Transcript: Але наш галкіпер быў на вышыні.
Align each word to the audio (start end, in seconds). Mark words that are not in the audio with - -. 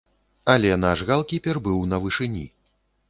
Але 0.53 0.71
наш 0.85 1.03
галкіпер 1.09 1.59
быў 1.69 1.85
на 1.93 2.01
вышыні. 2.07 2.43